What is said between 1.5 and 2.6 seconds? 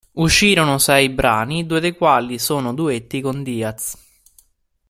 due dei quali